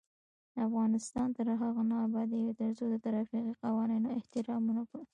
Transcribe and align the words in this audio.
افغانستان 0.67 1.27
تر 1.37 1.47
هغو 1.61 1.81
نه 1.91 1.95
ابادیږي، 2.07 2.53
ترڅو 2.61 2.83
د 2.89 2.95
ترافیکي 3.05 3.53
قوانینو 3.63 4.09
احترام 4.19 4.61
ونکړو. 4.67 5.01